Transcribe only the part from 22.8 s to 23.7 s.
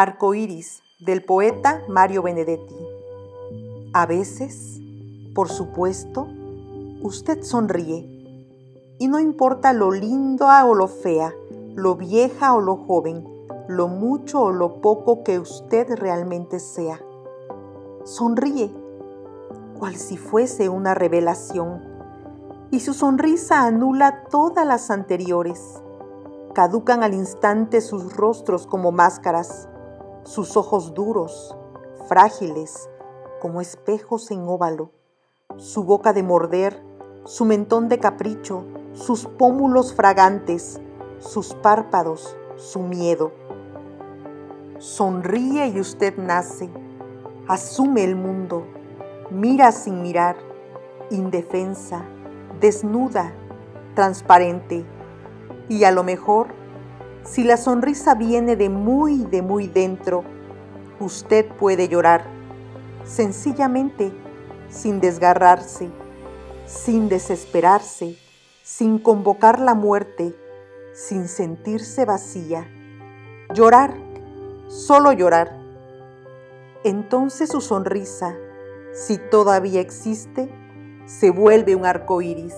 sonrisa